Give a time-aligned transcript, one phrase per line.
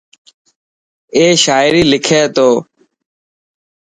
[1.15, 2.49] اي شاعري لکي ٿو.